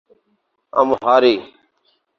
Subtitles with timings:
[0.79, 1.35] امہاری